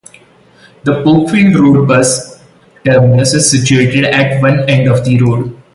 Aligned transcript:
The 0.83 1.03
Pokfield 1.03 1.53
Road 1.59 1.87
Bus 1.87 2.43
Terminus 2.83 3.35
is 3.35 3.51
situated 3.51 4.03
at 4.05 4.41
one 4.41 4.67
end 4.67 4.89
of 4.89 5.05
the 5.05 5.19
road. 5.21 5.61